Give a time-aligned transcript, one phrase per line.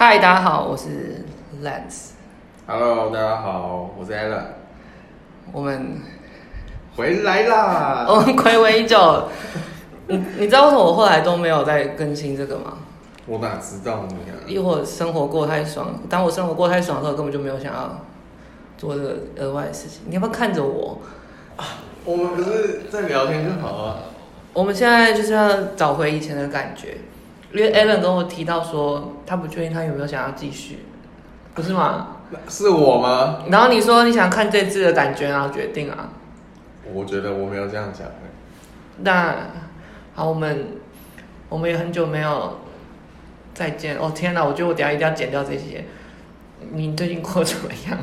[0.00, 1.24] 嗨，大家好，我是
[1.60, 2.10] Lance。
[2.68, 4.44] Hello，大家好，我是 Alan。
[5.50, 6.00] 我们
[6.94, 8.06] 回来啦！
[8.08, 9.28] 我们暌违已久。
[10.06, 12.74] 你你知道为什么我后来都没有再更新这个吗？
[13.26, 14.38] 我哪知道你啊？
[14.46, 18.00] 一会儿生活过太爽，当我生活过太爽的时候，根本就没有想要
[18.76, 20.02] 做这个额外的事情。
[20.06, 21.00] 你要不要看着我？
[22.04, 23.96] 我们不是在聊天就好啊。
[24.52, 26.98] 我们现在就是要找回以前的感觉，
[27.52, 30.80] 因为 Alan 跟我提到说，他不确定他有没有想要继续，
[31.54, 32.16] 不是吗？
[32.48, 33.44] 是我吗？
[33.50, 36.10] 然后你说你想看这次的感觉，然后决定啊。
[36.92, 38.06] 我觉得我没有这样讲。
[38.98, 39.34] 那
[40.14, 40.76] 好，我们
[41.48, 42.58] 我们也很久没有
[43.54, 44.12] 再见哦。
[44.14, 45.84] 天哪，我觉得我等下一定要剪掉这些。
[46.72, 47.98] 你最近过得怎么样？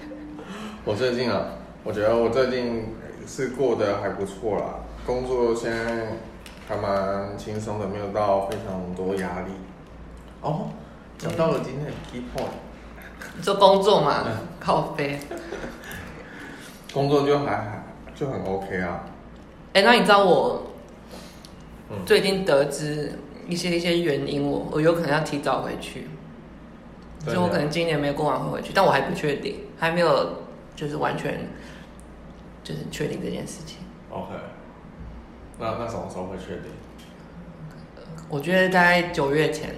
[0.84, 1.46] 我最近啊，
[1.82, 2.94] 我觉得我最近
[3.26, 4.64] 是过得还不错啦。
[5.06, 6.08] 工作现在
[6.68, 9.52] 还蛮轻松的，没有到非常多压力。
[10.40, 10.68] 哦，
[11.16, 15.18] 讲到了今天的 key point，做工作嘛，嗯、靠背。
[16.92, 19.04] 工作就还还就很 OK 啊。
[19.74, 20.72] 哎、欸，那你知道我
[22.04, 23.12] 最近得知
[23.46, 26.08] 一些一些原因，我我有可能要提早回去，
[27.24, 30.42] 所以我可能今年没有过完会回去，但我还不确定，还没有
[30.74, 31.48] 就是完全
[32.64, 33.78] 就是确定这件事情。
[34.10, 34.34] OK。
[35.58, 36.70] 那那什么时候会确定？
[38.28, 39.74] 我觉得大概九月前。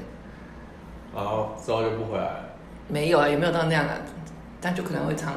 [1.14, 2.44] 然后之后就不回来了。
[2.86, 3.92] 没有啊，也没有到那样的，
[4.60, 5.34] 但就可能会长，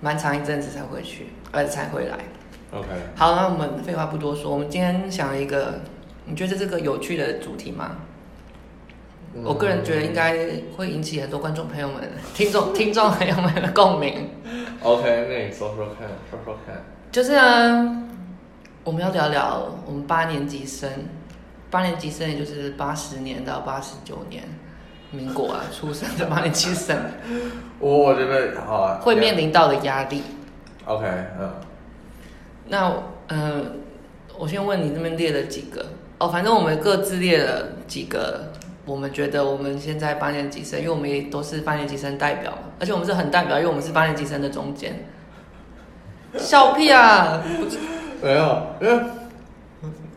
[0.00, 2.16] 蛮长一阵子才回去，呃，才回来。
[2.72, 2.86] OK。
[3.14, 5.80] 好，那我们废话不多说，我们今天想了一个，
[6.24, 7.96] 你觉得这个有趣的主题吗？
[9.34, 11.96] 嗯、我个人觉得应该会引起很多观众朋友们、
[12.34, 14.30] 听众、听众朋友们的共鸣。
[14.82, 16.76] OK，那你说说看，说说看。
[17.12, 18.06] 就是啊。
[18.82, 20.90] 我们要聊聊我们八年级生，
[21.70, 24.42] 八年级生也就是八十年到八十九年，
[25.10, 26.96] 民国啊出生的八年级生，
[27.78, 30.22] 我 我觉得好啊，会面临到的压力。
[30.86, 31.06] OK，
[31.38, 31.52] 嗯，
[32.68, 32.90] 那
[33.28, 33.62] 嗯、呃，
[34.38, 35.84] 我先问你这边列了几个
[36.18, 38.50] 哦，反正我们各自列了几个，
[38.86, 45.04] 我们觉得我们现在八年级生，因为我们也都是八年级生代表，而且我们是很代表，因为我们是八年级生的中间。
[46.38, 47.42] 笑屁啊！
[48.22, 49.04] 没有，因为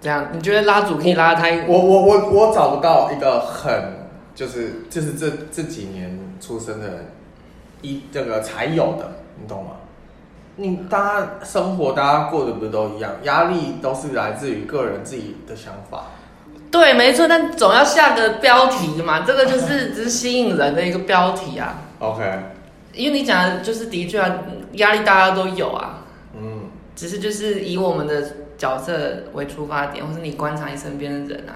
[0.02, 1.66] 这样你觉得拉主可以拉太？
[1.68, 7.12] 我我我我找不到一个很就是就是这这几年出生的人，
[7.82, 9.12] 一这个才有的，
[9.42, 9.72] 你懂吗？
[10.56, 13.12] 你大家生活大家过得不是都一样？
[13.24, 16.06] 压力都是来自于个人自己的想法。
[16.70, 21.76] 对，没错，但总要下个标题嘛，这个就是 只是吸引人的一个标题啊。
[22.00, 22.24] OK，
[22.94, 24.30] 因为你讲的就是的确啊，
[24.74, 26.03] 压力大家都有啊。
[26.96, 28.24] 只是就是以我们的
[28.58, 31.54] 角色为出发点，或是你观察你身边的人啊，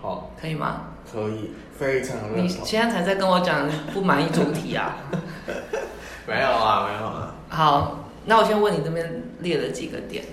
[0.00, 0.82] 好，可以吗？
[1.12, 2.44] 可以，非常认同。
[2.44, 4.96] 你现在才在跟我讲不满意主题啊？
[6.26, 7.34] 没有啊，没有啊。
[7.48, 10.24] 好，那我先问你这边列了几个点。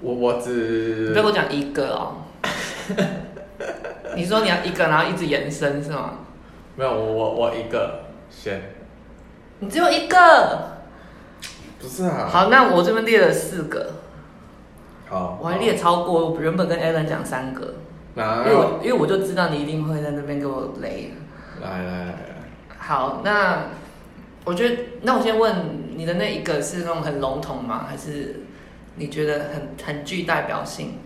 [0.00, 2.14] 我我只，不要跟我讲一个哦。
[4.16, 6.14] 你说你要一个，然后一直延伸是吗？
[6.74, 8.60] 没有，我我我一个先。
[9.58, 10.77] 你只有一个。
[11.80, 13.94] 不是啊，好，那我这边列了四个，
[15.08, 17.74] 好，我还列超过，我原本跟 Alan 讲三个，
[18.16, 21.12] 因为我因为我就知道你一定会在那边给我雷，
[21.62, 22.14] 来来来，
[22.78, 23.66] 好，那
[24.44, 27.86] 我觉得，那我先问你的那一个是那种很笼统吗？
[27.88, 28.42] 还是
[28.96, 30.98] 你觉得很很具代表性？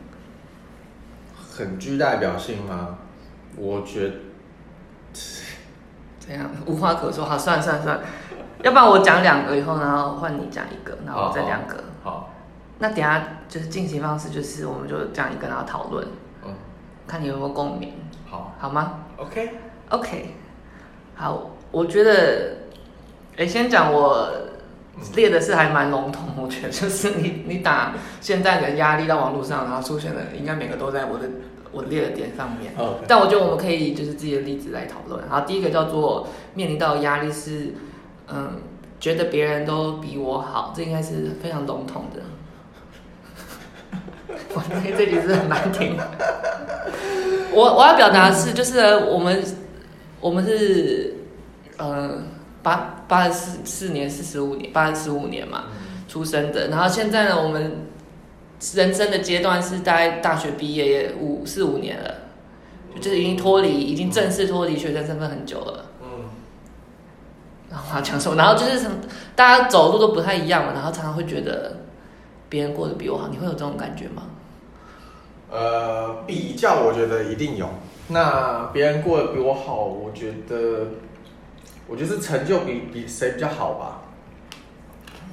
[1.55, 2.99] 很具代表性吗？
[3.57, 4.15] 我觉得，
[6.19, 8.03] 这样无话可说，好，算了算了算了。
[8.63, 11.83] 要不然我讲两个以后，然后换你讲一个，然后我再两个。
[12.05, 12.31] 好，好，
[12.79, 16.07] 那等下就是进行方式，就是我们就讲一个，然后讨论。
[16.45, 16.55] 嗯。
[17.07, 17.93] 看你有没有共鸣。
[18.31, 18.55] 好。
[18.61, 19.51] 好吗？OK。
[19.91, 20.35] OK。
[21.17, 22.59] 好，我觉得，
[23.37, 24.31] 哎，先讲我
[25.17, 31.29] 列的是还蛮笼统，我觉得就是你 你打现在的压力到网络上，然后出现的应该每个都在我的
[31.73, 32.73] 我列的点上面。
[33.09, 35.21] 但我觉得我们可以就是自己的例子来讨论。
[35.29, 37.75] 然后第一个叫做面临到压力是。
[38.29, 38.61] 嗯，
[39.01, 42.23] 觉得别人都比我好，这应该是非常笼统的。
[44.55, 45.97] 我这这句是很难听。
[47.53, 49.45] 我我要表达的是，就是我们
[50.21, 51.15] 我们是
[51.77, 52.23] 呃
[52.63, 55.65] 八八十四四年四十五年八十五年嘛
[56.09, 57.87] 出生的，然后现在呢，我们
[58.75, 62.15] 人生的阶段是大大学毕业也五四五年了，
[63.01, 65.87] 就是已经脱离，已经正式脱离学生身份很久了。
[67.73, 68.37] 然后讲什么？
[68.37, 68.87] 然后就是
[69.35, 71.79] 大家走路都不太一样嘛，然后常常会觉得
[72.49, 74.25] 别人过得比我好，你会有这种感觉吗？
[75.51, 77.69] 呃，比较我觉得一定有，
[78.09, 80.87] 那别人过得比我好，我觉得，
[81.87, 84.03] 我觉得是成就比比谁比较好吧。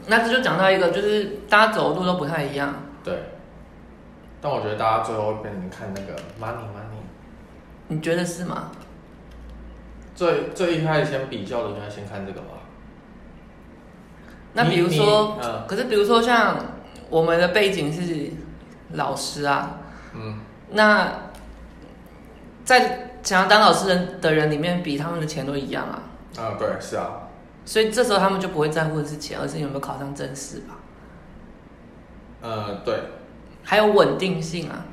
[0.08, 2.74] 那这就讲到一个，就是大家走路都不太一样。
[3.04, 3.14] 对。
[4.42, 7.04] 但我觉得大家最后会变成看那个 money money。
[7.90, 8.72] 你觉得是吗？
[10.20, 12.48] 最最一开始先比较的，应该先看这个吧。
[14.52, 16.58] 那比如说，嗯、可是比如说像
[17.10, 18.30] 我们的背景是
[18.96, 19.78] 老师啊，
[20.14, 20.40] 嗯，
[20.72, 21.10] 那
[22.66, 26.04] 在想要当老师的的人里面，比他们的钱都一样啊。
[26.38, 27.30] 啊，对，是啊。
[27.64, 30.76] 所以这时候他们就不会在乎的是钱，而是有没有考上正式吧？
[32.42, 33.00] 呃，对。
[33.64, 34.84] 还有稳定性啊。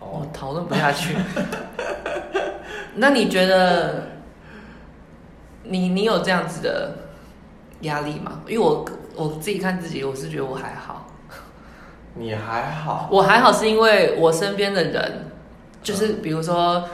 [0.00, 1.16] 我讨论不下去。
[2.98, 4.08] 那你觉得
[5.64, 6.94] 你你有这样子的
[7.82, 8.40] 压力吗？
[8.46, 8.84] 因为我
[9.14, 11.06] 我自己看自己，我是觉得我还好。
[12.14, 13.08] 你还好？
[13.12, 15.30] 我还好，是因为我身边的人，
[15.82, 16.84] 就是比如说，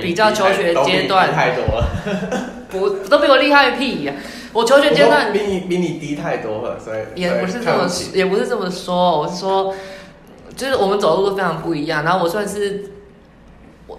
[0.00, 1.86] 比较求学阶段太多了，
[2.68, 4.14] 不都比我厉害屁呀！
[4.52, 9.72] 我求学阶段比你比你低太多了，所以也不是这么也不是这么说，我是说，
[10.56, 12.02] 就是我们走路都非常不一样。
[12.02, 12.90] 然后我算是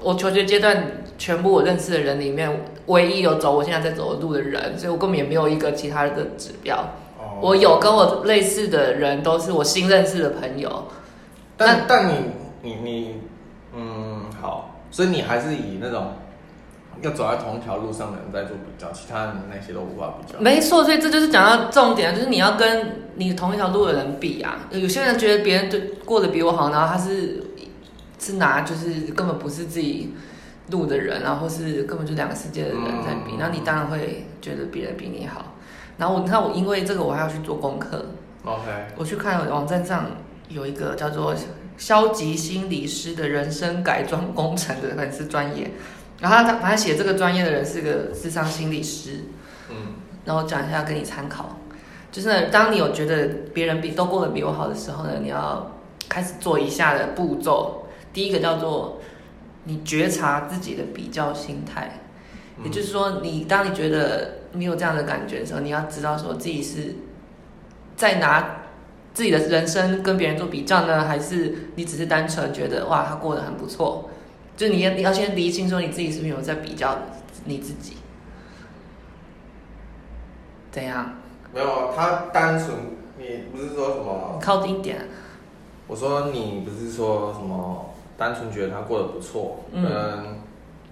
[0.03, 0.83] 我我求学阶段。
[1.15, 6.75] 全部我认识的人里面，唯一有走我现在在走的路的人，所以我根本也没有一个其他的指标。
[7.17, 7.49] Oh.
[7.49, 10.85] 我有跟我类似的人，都是我新认识的朋友。
[11.55, 12.15] 但但你
[12.63, 13.21] 你你，
[13.73, 16.13] 嗯，好，所以你还是以那种
[17.01, 20.39] 要走在同一条路上的人在做比较，其他人那些都无法比较。
[20.39, 24.57] 没错，所以这就是讲到重点，就是你要跟你同一条路的人比啊。
[24.71, 27.41] 有些人觉得别人对过得比我好，然后他是
[28.23, 30.13] 是拿就是根本不是自己。
[30.71, 35.55] 录的人，然后是根本就两个世界的人在比，那、嗯、你当然会觉得别人比你好。
[35.97, 38.05] 然后我你看我因为这个我还要去做功课。
[38.45, 38.61] OK。
[38.95, 40.11] 我去看网站上
[40.47, 41.35] 有一个叫做
[41.77, 45.69] 消极心理师的人生改装工程的粉丝专业，
[46.21, 49.25] 然后他他他写这个专业的人是个智商心理师。
[49.69, 49.95] 嗯。
[50.23, 51.57] 然后讲一下给你参考，
[52.09, 55.69] 就是呢，当你有觉得别人比都过得比我好的时候呢，你要
[56.07, 57.81] 开始做以下的步骤。
[58.13, 58.99] 第一个叫做。
[59.65, 62.01] 你觉察自己的比较心态，
[62.65, 66.95] 也就是说，你当你觉得你有这样的感觉的时候，你要知道说自己是
[67.95, 68.57] 在拿
[69.13, 74.09] 自己的人生跟别人做比较呢，还是你只是单纯觉得哇，他过得很不错？
[74.57, 76.97] 就你要你要先厘清说你自己是不是有在比较
[77.45, 77.95] 你自己？
[80.71, 81.13] 怎样？
[81.53, 82.75] 没有，他单纯，
[83.17, 84.39] 你不是说什么？
[84.41, 85.07] 靠近一点。
[85.87, 87.92] 我说你不是说什么？
[88.17, 90.39] 单纯觉得他过得不错，嗯，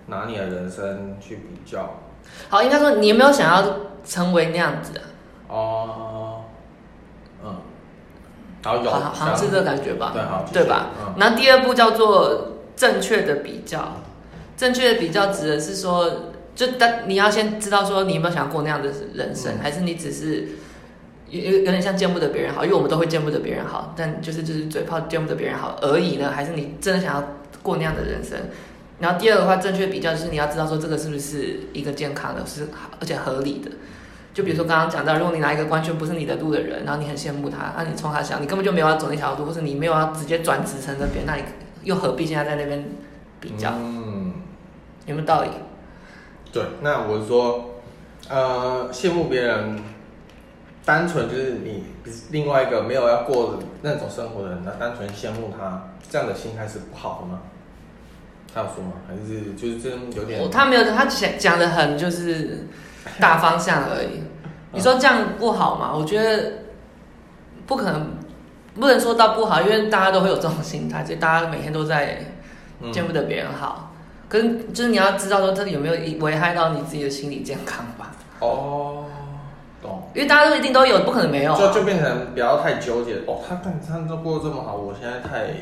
[0.08, 2.00] 拿你的人生去比较。
[2.50, 5.02] 好，应该说你有没有想要成为那样子的？
[5.48, 6.42] 哦，
[7.44, 7.56] 嗯，
[8.64, 10.12] 好有，好像是这个感觉吧？
[10.14, 10.88] 对，好，对吧？
[11.00, 11.14] 嗯。
[11.18, 13.98] 那第二步叫做正确的比较，
[14.58, 16.10] 正确的比较指的是说，
[16.56, 20.48] 就但你要先知道说你有没有想要过那样的人生，嗯，还是你只是。
[21.31, 26.30] 有有有点像见不得别人好，因为我们都会见不得别人好，但就是就是嘴炮见不得别人好而已呢？
[26.30, 27.24] 还是你真的想要
[27.63, 28.38] 过那样的人生？
[29.00, 32.68] 然后第二个的话，正确比较就是你要知道说这个是不是一个健康的，是
[33.00, 33.72] 而且合理的。
[34.33, 41.44] 就比如说刚刚讲到，如果你拿一个完全不是你的路的人，然后你很羡慕他，那你冲他想，你根本就没有要走那条路，或是你没有要直接转职成那边，那你
[41.84, 42.84] 又何必现在在那边
[43.39, 43.72] 比较？
[43.77, 44.34] 嗯，
[45.06, 45.50] 有没有道理？
[46.51, 47.82] 对，那我说，
[48.29, 49.90] 呃，羡慕别人。
[50.84, 51.84] 单纯就是你
[52.32, 57.40] 另外一个没有要过那种生活的人，那单纯羡慕他这样的心态是不好的吗？
[58.54, 58.94] 他有说吗？
[59.08, 60.50] 还是就是真有点？
[60.50, 62.68] 他没有，他讲讲的很就是
[63.20, 64.24] 大方向而已。
[64.74, 65.94] 你说这样不好吗？
[65.96, 66.52] 我觉得
[67.68, 68.12] 不可能，
[68.76, 72.26] 不能说到不好，因为大家都会有这种心态，就大家每天都在
[72.92, 73.94] 见不得别人好。
[74.28, 78.12] 可是就是你要知道说，这里有没有危害到你自己的心理健康吧？
[78.40, 78.90] 哦。
[80.13, 81.58] 因为大家都一定都有，不可能没有、啊。
[81.58, 85.53] 就就变成不要太纠结哦，他看他都过得这么好，我现在太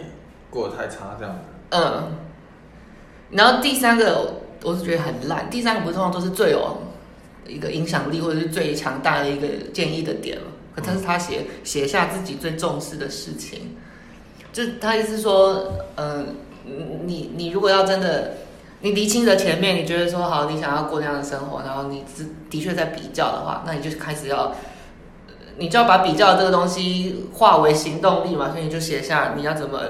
[0.50, 1.41] 过得太差这样子。
[1.70, 2.03] 嗯。
[3.32, 5.50] 然后第三个，我是觉得很烂。
[5.50, 6.77] 第三个不是通常都是最有
[7.48, 10.44] 一个影响力或者是最强大的一个建议的点了。
[10.75, 13.75] 可他是他写写下自己最重视的事情，
[14.51, 16.36] 就他意思是说，嗯，
[17.06, 18.34] 你你如果要真的。
[18.81, 24.55] 你厘清的前面，你觉得说好，你想要过那样的生活，然后你是的确在比较的话，那你就开始要，
[25.57, 29.81] 你就要把比较这个东西化为行动力嘛，所以你就写下你要怎么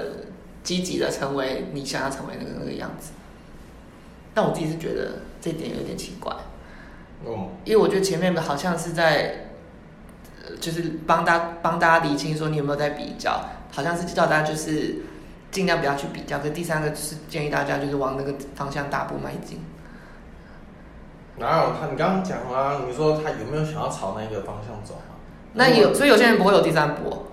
[0.64, 3.12] 积极的成为你想要成为那个那个样子。
[4.34, 6.32] 但我自己是觉得这点有点奇怪，
[7.24, 9.50] 哦，因为我觉得前面好像是在，
[10.60, 15.02] 就是帮大帮大家厘清说你有没有在比较，好像是叫大家就是。
[15.50, 16.38] 尽量不要去比较。
[16.38, 19.64] 可是第三个就是建议大家就是往那个方向大步迈进。
[21.36, 21.86] 哪有他？
[21.90, 25.16] 你刚刚讲啊，你说他有没有想要朝那个方向走啊？
[25.54, 27.26] 那有，所以有些人不会有第三步，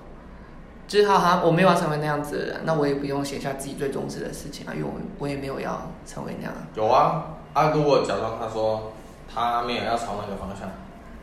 [0.88, 6.53] 就是好像我没有要成为那样子的人，那我也不用写下自己最重视的事情啊，因为我我也没有要成为那样。
[6.75, 8.93] 有啊，啊，如果假装他说
[9.31, 10.69] 他没有要朝那个方向，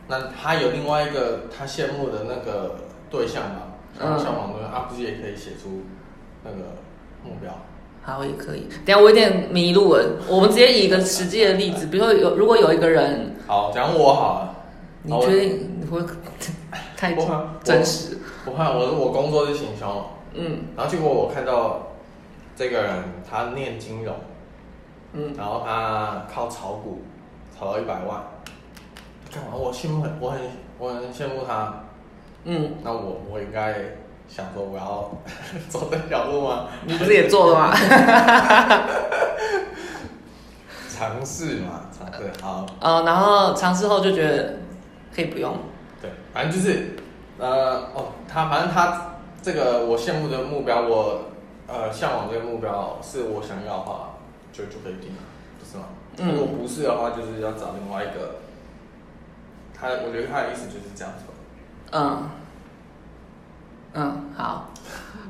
[0.06, 2.76] 那他有另外一个他羡慕的那个
[3.10, 5.84] 对象嘛，向往的，啊不是也可以写出
[6.44, 6.58] 那个
[7.24, 7.52] 目标？
[8.02, 8.68] 好，也可以。
[8.84, 14.54] 等下我有点迷路了，我们直接以一个实际的例子， 比如说有如果有一个人，好，讲我好了，
[15.02, 16.00] 你觉得你会？
[16.96, 17.14] 太
[17.62, 18.18] 真实。
[18.46, 21.88] 我看我我工作是行销，嗯，然后结果我看到
[22.56, 22.92] 这个人
[23.28, 24.14] 他念金融，
[25.12, 27.02] 嗯，然后他靠炒股
[27.56, 28.22] 炒到一百万，
[29.32, 29.54] 干嘛？
[29.54, 30.40] 我羡慕很，我很
[30.78, 31.84] 我很羡慕他，
[32.44, 33.74] 嗯，那我我应该
[34.34, 35.12] 想说我要
[35.68, 36.66] 走这条路吗？
[36.84, 37.72] 你不是也做了吗？
[40.90, 42.66] 尝试嘛，尝试好。
[42.80, 44.56] 呃，然后尝试后就觉得
[45.14, 45.56] 可以不用。
[46.02, 46.96] 对，反正就是，
[47.38, 51.26] 呃，哦，他反正他这个我羡慕的目标，我
[51.68, 54.14] 呃向往这个目标是我想要的话，
[54.52, 55.22] 就就可以定了，
[55.60, 55.84] 不是吗？
[56.18, 56.34] 嗯。
[56.34, 58.40] 如果不是的话，就是要找另外一个。
[59.72, 61.24] 他，我觉得他的意思就是这样子。
[61.92, 62.30] 嗯。
[63.94, 64.70] 嗯，好。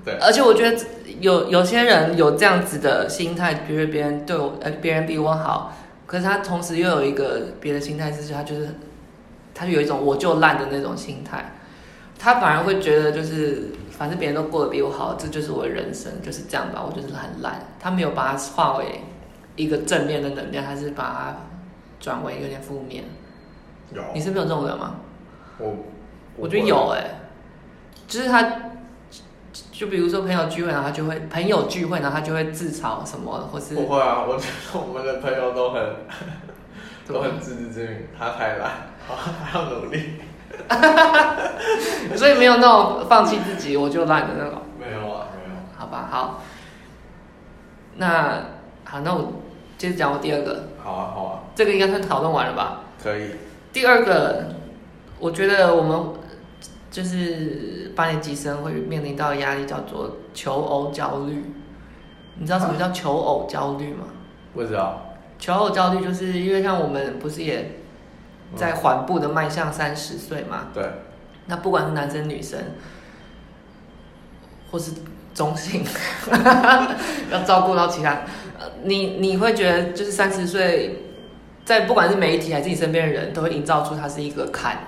[0.04, 0.14] 对。
[0.21, 0.85] 而且我觉得
[1.21, 5.73] 有有些人有这样子的心态，觉得别人对我，呃，别人比我好，
[6.06, 8.68] 可是他同时又有一个别的心态，就是他就是。
[9.56, 11.52] 他就有一种我就烂的那种心态，
[12.18, 17.64] 他反而会觉得就是反正别人都过得比我好，这就是我的人生，就是这样吧，我就是很烂。
[17.78, 19.02] 他没有把它化为
[19.54, 21.37] 一个正面的能量，还是把它
[22.00, 23.04] 转为有点负面。
[23.92, 24.97] 有，你是没有这种人吗？
[25.59, 25.76] 我我，
[26.37, 27.11] 我觉得有哎、欸，
[28.14, 28.49] 就是他，
[29.73, 35.83] 就比如说朋友聚会，然后他就会朋友聚会，然后他就会自嘲什么，或是不会啊，我觉得我们的朋友都很
[37.09, 38.71] 都很自知之明，他太懒。
[39.04, 40.21] 好，还要努力，
[42.14, 44.62] 所以没有那种放弃自己我就烂的那种。
[44.78, 45.56] 没有啊，没有。
[45.76, 46.40] 好吧，好。
[47.97, 48.44] 那
[48.85, 49.33] 好，那我
[49.76, 50.68] 接着讲我第二个。
[50.80, 51.40] 好啊，好啊。
[51.56, 52.83] 这个应该算讨论完了吧？
[53.02, 53.30] 可以。
[53.73, 54.54] 第二个，
[55.18, 56.00] 我觉得我们
[56.95, 61.43] 就是八年级生会面临到的压力叫做求偶焦虑。
[62.39, 64.05] 你知道什么叫求偶焦虑吗？
[64.55, 65.17] 不知道。
[65.41, 67.73] 求偶焦虑就是因为像我们不是也。
[68.55, 70.69] 在缓步的迈向三十岁嘛？
[70.73, 70.85] 对。
[71.47, 72.61] 那不管是男生女生，
[74.71, 74.93] 或是
[75.35, 75.85] 中性，
[77.33, 78.21] 要照顾到其他，
[78.85, 81.03] 你你会觉得就是三十岁，
[81.65, 84.79] 在不管是媒体还是你身边的人，都会营造出它是一个坎，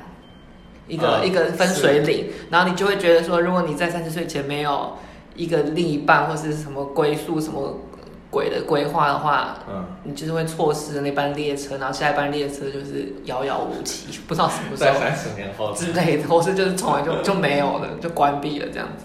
[0.88, 4.97] 一个、呃、一个分水岭，然后你就会觉得说，如果你在三十岁前没有
[5.35, 7.81] 一个另一半或是什么归宿什么。
[8.28, 19.05] 鬼的规划的话，嗯，你就是会错失那班列车，然后下一班列车就是遥遥无期，不知道什么时候，在三十年后之类的，或是就是从来就 就没有了，就关闭了这样子。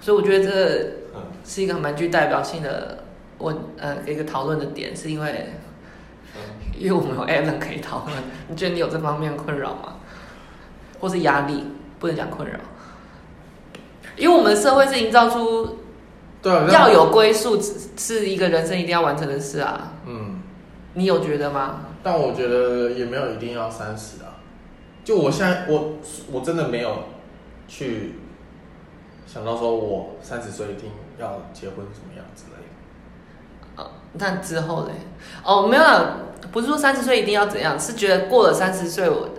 [0.00, 0.92] 所以我觉得这
[1.44, 3.04] 是一个蛮具代表性的
[3.38, 5.52] 问，呃，一个讨论的点，是因为，
[6.78, 8.16] 因为我们有 Alan 可以讨论。
[8.48, 9.96] 你觉得你有这方面困扰吗？
[11.00, 11.64] 或是压力？
[12.00, 12.58] 不能讲困扰，
[14.16, 15.78] 因为我们的社会是营造出。
[16.42, 17.58] 对，要有归宿，
[17.96, 19.92] 是一个人生一定要完成的事啊。
[20.04, 20.42] 嗯，
[20.92, 21.86] 你有觉得吗？
[22.02, 24.36] 但我觉得也没有一定要三十啊。
[25.02, 25.94] 就我现在，我
[26.30, 27.04] 我真的没有
[27.66, 28.16] 去
[29.26, 32.58] 想到说我三十岁一定要结婚什么样之类
[33.76, 33.82] 的。
[33.82, 34.92] 哦，那之后嘞？
[35.42, 35.82] 哦，没有，
[36.52, 39.30] 不是说三十岁一定要怎样，是觉得过了三十岁我。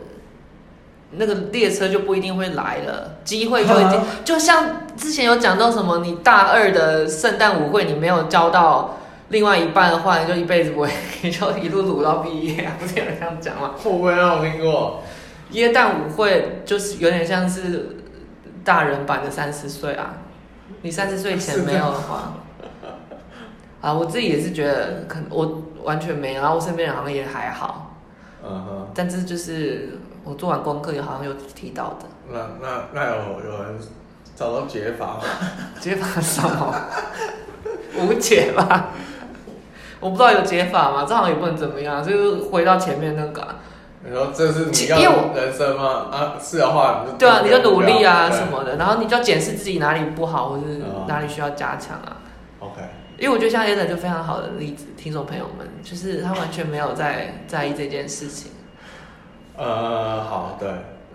[1.11, 8.97] 那个列车就不一定会来了，机会就已经就像之前有讲到什么，你大二的圣诞舞会你没有交到
[9.29, 10.89] 另外一半的话，你就一辈子不会，
[11.21, 13.71] 你 就一路撸到毕业啊，不是有人这样讲吗？
[13.77, 15.03] 会不会让我听过？
[15.51, 17.97] 耶诞舞会就是有点像是
[18.63, 20.15] 大人版的三十岁啊，
[20.81, 22.33] 你三十岁前没有的话，
[23.79, 27.95] 啊，我自己也是觉得，可能我完全没有，然后我身边人好像也还好，
[28.43, 29.99] 嗯哼，但是就是。
[30.25, 32.05] 我做完功课也好像有提到的。
[32.29, 33.15] 那那那有
[33.49, 33.79] 有人
[34.35, 35.21] 找到解法吗？
[35.79, 36.75] 解法什么？
[38.01, 38.89] 无解吧。
[40.01, 41.05] 我不知道有解法吗？
[41.07, 43.55] 这好像也不能怎么样，就是回到前面那个、啊。
[44.03, 46.07] 你说这是你要人生吗？
[46.11, 52.17] 啊，是的话，对啊，你就努力啊什么的，然后你就要检视自己哪里不好，或是哪里需要加强啊。
[52.59, 52.81] OK。
[53.17, 58.51] 因为我觉得像 Alan 就非常好的例子，听众朋友们，就是他完全没有在在意这件事情。
[59.57, 60.69] 呃，好，对，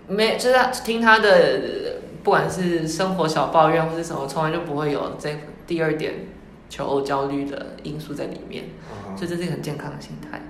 [0.07, 6.27] 没，就是听他的，不管是生活小抱怨或是什么，从来就不会有这第二点
[6.69, 8.65] 求偶焦虑的因素在里面，
[9.07, 10.41] 嗯、所以这是一个很健康的心态。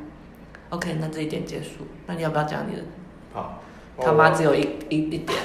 [0.70, 2.82] OK，那这一点结束，那你要不要讲你的？
[3.34, 3.62] 好，
[4.00, 5.38] 他妈只有一一一点，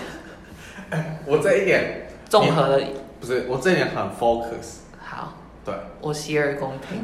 [1.26, 2.86] 我这一点综合了，
[3.20, 4.82] 不是我这一点很 focus。
[5.00, 5.34] 好，
[5.64, 7.02] 对，我洗耳恭听。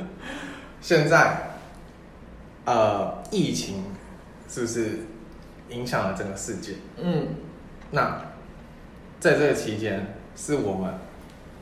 [0.80, 1.50] 现在，
[2.64, 3.84] 呃，疫情
[4.52, 4.98] 是不是
[5.70, 6.74] 影响了整个世界？
[6.98, 7.28] 嗯，
[7.90, 8.20] 那
[9.18, 10.92] 在这个期间，是我们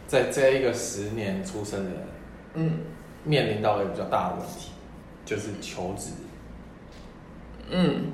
[0.09, 1.99] 在这一个十年出生的人，
[2.55, 2.79] 嗯，
[3.23, 4.73] 面临到了一个比较大的问题，
[5.25, 6.11] 就是求职。
[7.71, 8.07] 嗯，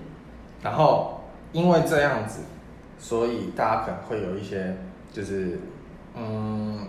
[0.63, 2.41] 然后因为这样子，
[2.99, 4.77] 所以大家可能会有一些，
[5.11, 5.59] 就是
[6.15, 6.87] 嗯，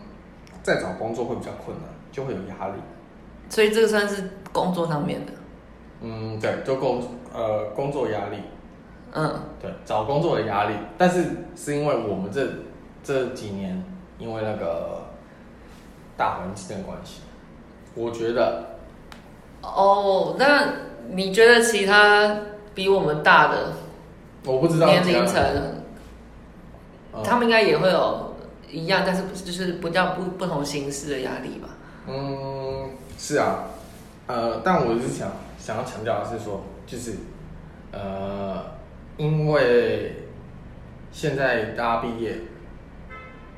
[0.62, 2.74] 在找工作会比较困难，就会有压力。
[3.50, 5.32] 所以这个算是工作上面的。
[6.02, 7.02] 嗯，对，就工
[7.34, 8.38] 呃工作压力。
[9.14, 11.26] 嗯，对，找工作的压力，但是
[11.56, 12.46] 是因为我们这
[13.04, 13.84] 这几年
[14.20, 15.04] 因为那个
[16.16, 17.22] 大环境的关系，
[17.96, 18.78] 我觉得。
[19.62, 20.74] 哦，那
[21.10, 22.38] 你觉得其他
[22.76, 23.74] 比我们大的？
[24.46, 25.44] 我不知道年龄层，
[27.14, 28.36] 嗯、他们应该也会有
[28.70, 31.70] 一样，但是不是就是不叫不不同形式的压力吧？
[32.08, 33.66] 嗯，是啊，
[34.28, 37.16] 呃，但我是想想要强调的是说，就是
[37.92, 38.62] 呃，
[39.16, 40.28] 因为
[41.12, 42.36] 现在大家毕业，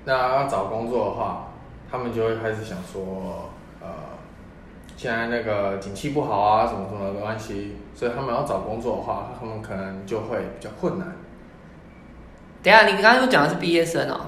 [0.05, 1.47] 那要找工作的话，
[1.91, 3.49] 他们就会开始想说，
[3.81, 3.87] 呃，
[4.95, 11.15] 现在那个景气不好啊，什么什么的关系，所以他们要找工作的话，他们可能就会比较困难。
[12.61, 14.27] 等一下，你刚刚又讲的是毕业生哦，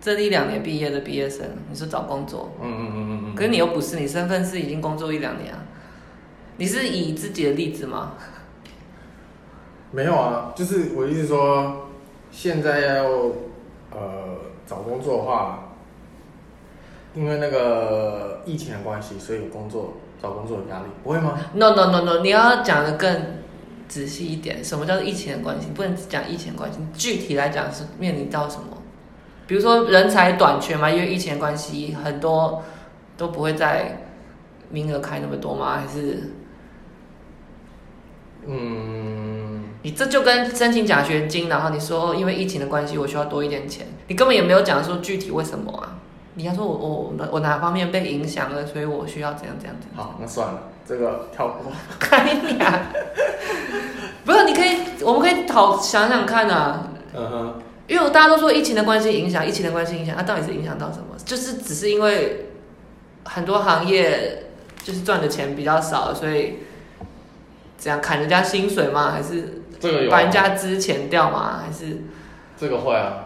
[0.00, 5.58] 这一两年毕业的毕业生，你说找工作，嗯嗯嗯嗯嗯，可是你又不是，你身份是已经工作一两年啊，
[6.60, 8.12] 你是以自己的例子吗？
[9.92, 11.88] 没有啊，就是我意思说，
[12.30, 13.04] 现在要
[13.90, 14.36] 呃
[14.66, 15.70] 找工作的话，
[17.14, 23.38] 因为那个疫情的关系，所以有工作找工作的压力，不会吗？No No No No，你要讲的更
[23.88, 25.68] 仔细一点，什么叫做疫情的关系？
[25.74, 28.76] 不能只讲疫情的关系，具体来讲是面临到什么？
[29.46, 32.62] 比如说人才短缺嘛，因为疫情的关系，很多
[33.16, 34.02] 都不会在
[34.68, 35.80] 名额开那么多吗？
[35.80, 36.34] 还是？
[38.46, 45.96] 嗯，你这就跟申请奖学金，然后你说因为疫情的关系，我需要多一点钱，你根本也没有讲说具体为什么啊？
[46.34, 49.96] 你要说我我我哪方面被影响了，所以我需要怎样怎样怎样。
[49.96, 51.70] 好，那算了，这个跳过。
[51.98, 52.86] 看你啊，
[54.24, 56.88] 不是，你可以，我们可以讨想想看啊。
[57.14, 57.62] 嗯哼。
[57.86, 61.16] 因为大家都说疫情的关系影响，疫情的关系影响，它、啊、到底是影响到什么？
[61.24, 62.46] 就是只是因为
[63.24, 64.44] 很多行业
[64.82, 66.58] 就是赚的钱比较少，所以。
[67.80, 69.10] 这样砍人家薪水吗？
[69.10, 69.62] 还是
[70.10, 71.62] 把人家资遣掉吗？
[71.64, 71.96] 还是
[72.58, 73.24] 这个会啊。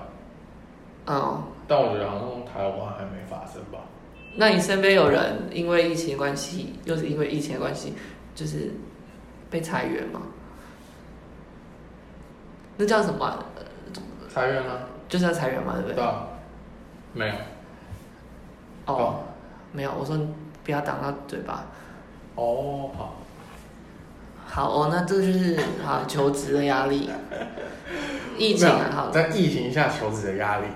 [1.06, 1.42] 嗯。
[1.66, 3.80] 但我觉得好像台湾还没发生吧。
[4.36, 7.94] 那你身边有人因为疫情的关系，又是因为疫情的关系，
[8.34, 8.70] 就是
[9.50, 10.20] 被裁员吗？
[12.76, 13.44] 那叫什么、啊？
[14.32, 14.78] 裁员啊。
[15.08, 15.96] 就是要裁员嘛，对不对？
[15.96, 16.26] 对啊。
[17.12, 17.34] 没有。
[18.86, 19.20] 哦，
[19.72, 19.92] 没有。
[19.98, 20.16] 我说
[20.62, 21.64] 不要挡到嘴巴。
[22.36, 23.14] 哦，好。
[24.46, 27.10] 好哦，那这就是啊求职的压力，
[28.38, 30.66] 疫情还好，在疫情下求职的压力。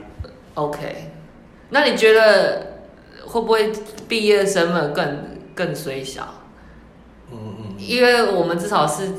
[0.55, 1.13] OK，
[1.71, 2.81] 那你觉得
[3.25, 3.73] 会不会
[4.09, 6.35] 毕业生们更更衰小？
[7.31, 7.75] 嗯嗯。
[7.79, 9.13] 因为我们至少是，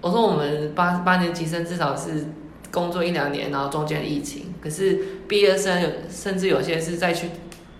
[0.00, 2.26] 我说我们八八年级生至少是
[2.72, 7.28] 工作一两年，然后中间疫情，可是毕业生有甚至有些是在去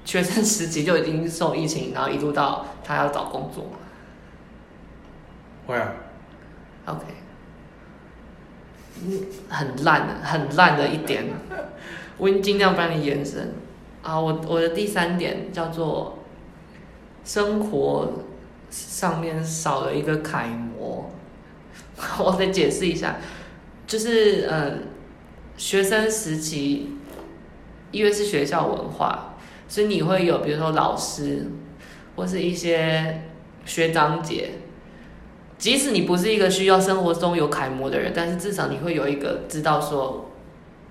[0.05, 3.67] 学生时期就已经受疫情，然后一路到他要找工作。
[5.69, 5.93] 会啊
[6.87, 7.05] ，OK，
[9.05, 11.27] 嗯，很烂的，很烂的一点，
[12.17, 13.53] 我已经尽量帮你延伸
[14.03, 14.19] 啊。
[14.19, 16.21] 我我的第三点叫做
[17.23, 18.25] 生活
[18.71, 21.11] 上面少了一个楷模，
[22.19, 23.17] 我再解释一下，
[23.87, 24.85] 就是嗯，
[25.59, 26.97] 学生时期
[27.91, 29.35] 因为是学校文化，
[29.69, 31.47] 所以你会有比如说老师
[32.17, 33.25] 或是一些
[33.67, 34.53] 学长姐。
[35.59, 40.31] 即使你不是一个需要生活中有楷模的人，但是至少你会有一个知道说，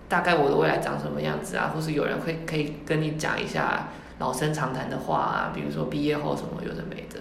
[0.10, 3.88] 大概我的未来长什么样子啊，或是有人会可以跟你讲一下
[4.20, 7.18] 老生常谈的话啊，比如说毕业后什么有的没的。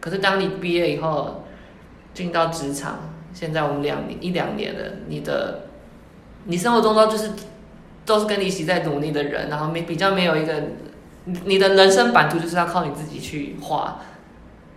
[0.00, 1.44] 可是当你毕业以后
[2.12, 2.98] 进到职场，
[3.32, 5.66] 现在我们两一两年了，你的
[6.46, 7.30] 你生活中都就是
[8.04, 10.52] 都是跟你一起在努力的人，然后没比较没有一个
[11.44, 14.00] 你的人生版图就是要靠你自己去画，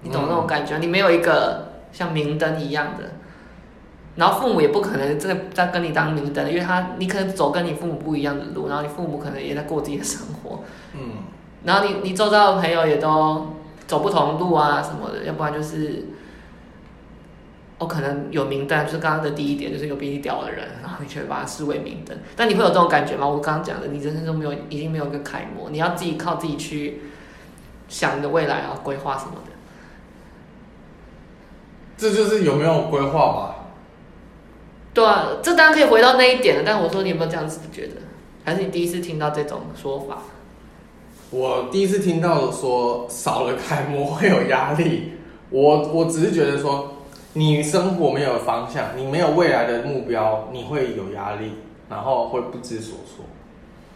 [0.04, 0.78] 你懂那种感觉？
[0.78, 1.71] 你没有一个。
[1.92, 3.12] 像明灯一样的，
[4.16, 10.64] 然后父母也不可能这个在跟你当明灯，因为他你可能走跟你父母不一样的路，然后你父母可能也在过自己的生活。
[10.94, 11.24] 嗯，
[11.64, 13.54] 然后你你周遭的朋友也都
[13.88, 16.06] 走不同路啊什么的，要不然就是，
[17.78, 22.18] 我、哦、可能有明灯，就是刚刚的第一点，就是有比你屌的人，然后你却把他视为明灯。
[22.36, 23.28] 但你会有这种感觉吗？
[23.28, 27.02] 我刚刚讲的，你人生中没有，已经没有一个楷模，你要自己靠自己去
[27.88, 29.52] 想你的未来啊，规划什么的。
[32.02, 33.56] 这就是有没有规划吧？
[34.92, 36.64] 对啊，这当然可以回到那一点了。
[36.66, 37.98] 但我说你有没有这样子觉得？
[38.44, 40.24] 还是你第一次听到这种说法？
[41.30, 45.12] 我第一次听到说少了楷模会有压力。
[45.52, 46.92] 我我只是觉得说，
[47.34, 51.52] 你生活没有方向，你没有未来的目标，你会有压力，
[51.88, 53.26] 然后会不知所措。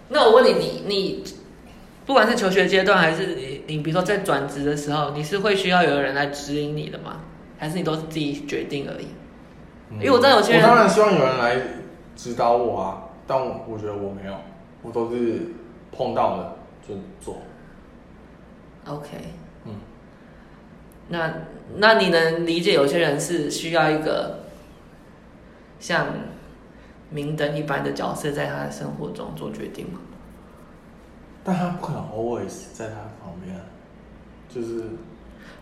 [0.10, 1.24] 那我问你，你你
[2.06, 7.22] 不管是求学阶段，还是你你比如说在转职的时候，你是会需要有人来指引你的吗？
[7.58, 9.08] 还是你都是自己决定而已？
[9.94, 11.62] 因为我知道有些人，我当然希望有人来
[12.16, 14.36] 指导我啊，但我我觉得我没有，
[14.82, 15.42] 我都是
[15.92, 17.38] 碰到了就做。
[18.88, 19.10] OK，
[19.66, 19.74] 嗯，
[21.10, 21.34] 那
[21.78, 24.40] 那你能理解有些人是需要一个
[25.80, 26.08] 像
[27.10, 30.00] 明灯一般的角色在他的生活中做决定吗？
[31.44, 33.56] 但他不可能 always 在他旁边，
[34.50, 34.84] 就是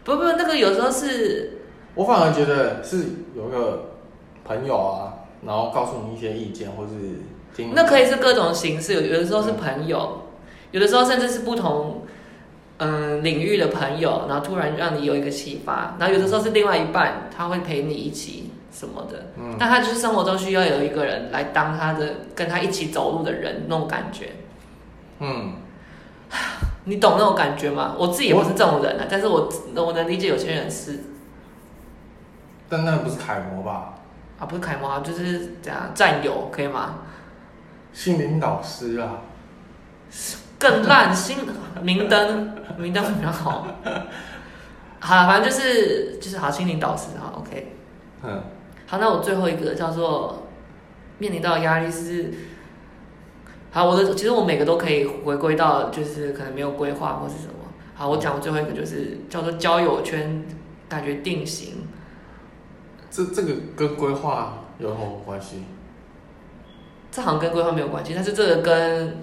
[0.05, 1.62] 不不，那个有时候是，
[1.95, 2.97] 我反而觉得是
[3.35, 3.89] 有一个。
[4.45, 7.21] 朋友啊，然后告诉你一些意见，或是
[7.55, 7.71] 听。
[7.73, 10.23] 那可以是各种形式，有有的时候是朋友，
[10.71, 12.01] 有的时候甚至是不同
[12.79, 15.95] 嗯领域的朋友，然后突然让你有一个启发。
[15.97, 19.27] 然后有的时候是另外一半，他会陪你一起什么的。
[19.37, 19.55] 嗯。
[19.57, 24.31] 但他就是生活中需要有一个人来当他的跟他一起走路的人，那种感觉。
[25.19, 25.53] 嗯。
[26.83, 27.95] 你懂那种感觉吗？
[27.97, 30.99] 我自己也不是这种人啊，但是我我能理解有些人是。
[32.73, 33.93] 但那不是楷模吧？
[34.39, 36.95] 啊，不是楷模啊，就是这样战友，可以吗？
[37.93, 39.21] 心灵导师啊，
[40.57, 41.37] 更烂，心
[41.83, 43.67] 明灯，明灯比较好。
[44.99, 47.75] 好，反正就是就是好心灵导师哈，OK。
[48.23, 48.41] 嗯。
[48.87, 50.47] 好，那我最后一个叫做
[51.19, 52.33] 面临到压力是，
[53.69, 57.53] 好，我的其实我每个都可以回归到就是可能没有规划或是什么。
[57.93, 60.43] 好，我讲我最后一个就是叫做交友圈
[60.89, 61.87] 感觉定型。
[63.13, 65.63] 这这个跟规划有什么关系？
[67.11, 69.17] 这好像跟规划没有关系，但是这个跟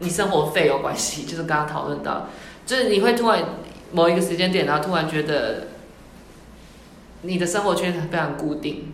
[0.00, 1.22] 你生活费有关系。
[1.22, 2.26] 就是刚刚讨论到，
[2.66, 3.44] 就是你会突然
[3.92, 5.68] 某一个时间点，然后突然觉得
[7.22, 8.92] 你的生活圈非常固定，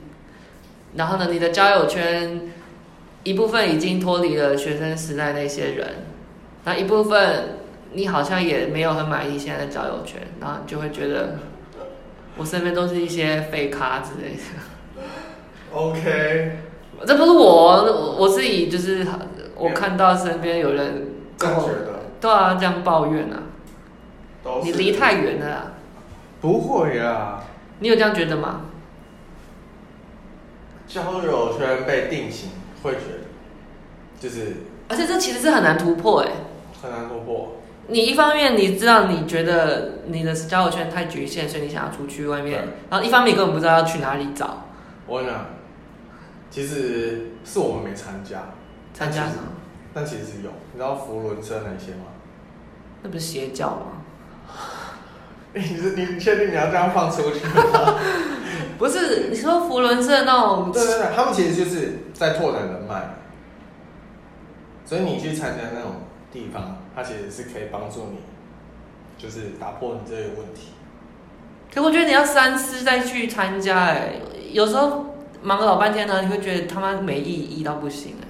[0.97, 2.53] 然后呢，你的交友圈
[3.25, 6.05] 一部分已经脱离了学生时代那些人，
[6.65, 7.61] 那一部分
[7.95, 11.39] 你好像也没有很满意现在的交友圈，然后你就会觉得。
[12.37, 14.41] 我身边都是一些废咖之类的。
[15.73, 16.59] OK，
[17.07, 19.07] 这不是我，我自己就是
[19.57, 23.43] 我看到身边有人更觉得，对啊，这样抱怨啊。
[24.63, 25.73] 你离太远了啦。
[26.41, 27.45] 不会啊。
[27.79, 28.63] 你有这样觉得吗？
[30.89, 32.51] 交友圈被定型，
[32.83, 34.57] 会觉得就是。
[34.89, 36.33] 而且这其实是很难突破哎。
[36.83, 37.62] 很难突破。
[37.93, 44.65] 你一方面你知道你觉得你的交友圈太局限，所以你想要出去外面，然后一方面你根本不知道要去哪里找。
[45.07, 45.47] 我跟你讲，
[46.51, 48.45] 其实是我们没参加。
[48.95, 49.43] 参加什么？
[49.95, 52.07] 但其实是有，你知道扶轮社那些吗？
[53.03, 54.03] 那不是邪教吗？
[55.55, 57.95] 你是你确定你要这样放出去吗？
[58.79, 60.73] 不是，你说扶轮社那种？
[60.73, 63.17] 对对对，他们其实就是在拓展人脉，
[64.85, 65.93] 所以你去参加那种。
[66.33, 68.19] 地方，它其实是可以帮助你，
[69.17, 70.69] 就是打破你这个问题。
[71.75, 74.15] 可我觉得你要三思再去参加，哎，
[74.51, 75.07] 有时候
[75.43, 78.29] 忙了老半天呢，你会觉得他妈没意义到不行，哎。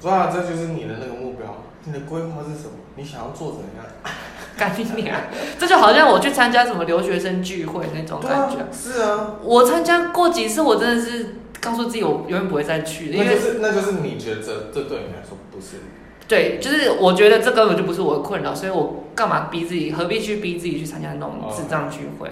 [0.00, 2.72] 主要这就是你的那个目标，你的规划是什么？
[2.96, 3.86] 你想要做怎样？
[4.56, 5.22] 干你啊！
[5.58, 8.58] 这就好像我去参加什么留学生聚会那种感觉。
[8.58, 9.36] 啊是啊。
[9.42, 13.10] 我参加过几次，我真的是告诉自己，我永远不会再去。
[13.16, 15.78] 那就是那就是你觉得这这对你来说不是。
[16.26, 19.92] 对，就是我觉得这根本就不是我的困扰，所以我干嘛逼自己？
[19.92, 22.30] 何必去逼自己去参加那种智障聚会？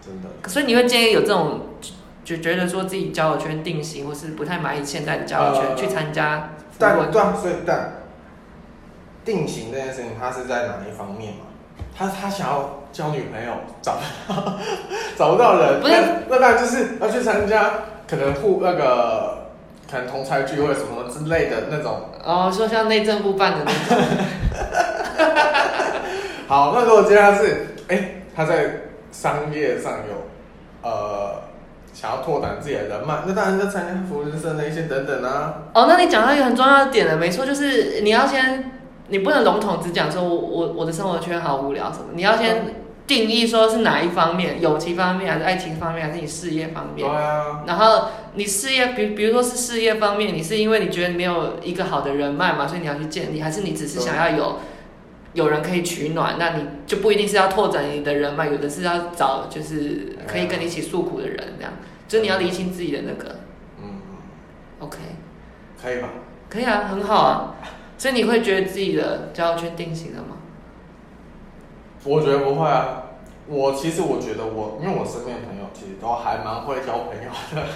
[0.00, 0.48] 真的。
[0.48, 1.60] 所以你会建议有这种
[2.24, 6.54] 就觉得说自己交友圈定型，或是不太满意现在的交友圈，呃、去参加？
[6.78, 8.02] 但对，所以但
[9.26, 11.40] 定型这件事情，他是在哪一方面嘛？
[11.94, 14.58] 他他想要交女朋友，找不到
[15.18, 15.94] 找不到人，不是
[16.30, 17.70] 那当然就是要去参加，
[18.08, 19.41] 可能互那个。
[19.92, 24.02] 可能同侪聚会什么之类的那种哦，说像内政部办的那种。
[26.48, 31.42] 好，那如果接下来是，哎、欸，他在商业上有呃
[31.92, 35.56] 想要拓展自己的人脉，那当然就参加扶轮社那一些等等啊。
[35.74, 38.72] 哦，那你讲到一个很重要的点了，没错，就是你要先
[39.08, 42.64] 你不能笼统只讲说我我我的生活圈好无聊什么，你要先
[43.06, 47.08] 定义说是哪一方面，友情方面还是爱情方面还是你事业方面？
[47.08, 47.64] 对啊。
[47.66, 54.60] 然后你事业，比比如说是事业方面，你是因为你觉得你没有一个好的人脉嘛，所以你要去建立，还是你只是想要有
[55.34, 56.36] 有人可以取暖？
[56.38, 61.72] 那你就不一定是要拓展你的人脉，有的是要找就是可以跟你一起诉苦的人，这样，
[62.06, 63.40] 就你要理清自己的那个。
[63.82, 64.00] 嗯。
[64.78, 64.98] OK。
[65.82, 66.08] 可以吧？
[66.48, 67.54] 可以啊，很好啊。
[67.98, 70.36] 所以你会觉得自己的交友圈定型了吗？
[72.04, 73.02] 我觉得不会啊。
[73.48, 77.66] 我其实我觉得我，因为我身边的朋友其实都还蛮会交朋友的。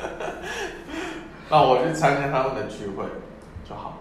[1.50, 3.04] 那我去参加他们的聚会
[3.68, 3.98] 就好。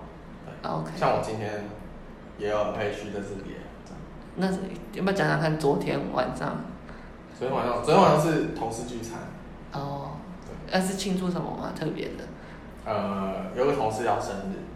[0.64, 0.92] OK。
[0.96, 1.66] 像我今天
[2.38, 3.64] 也有可以去的是别人。
[4.36, 4.60] 那是
[4.94, 5.60] 要不要讲讲看？
[5.60, 6.56] 昨天晚上。
[7.38, 9.20] 昨天晚上，昨天晚上是同事聚餐。
[9.74, 10.12] 哦。
[10.46, 10.54] 对。
[10.72, 11.74] 那是庆祝什么吗？
[11.78, 12.24] 特别的。
[12.86, 14.69] 呃，有个同事要生日。